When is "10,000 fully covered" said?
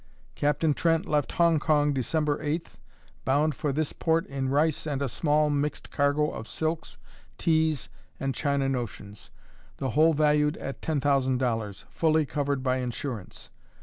10.81-12.63